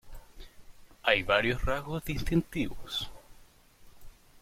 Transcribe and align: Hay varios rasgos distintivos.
Hay 1.03 1.21
varios 1.21 1.63
rasgos 1.63 2.03
distintivos. 2.03 3.07